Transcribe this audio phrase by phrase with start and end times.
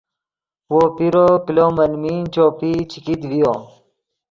[0.71, 3.53] وو پیرو کلو ملمین چوپئی چے کیت ڤیو